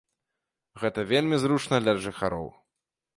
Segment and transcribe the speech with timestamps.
[0.83, 2.49] Гэта вельмі зручна для жыхароў.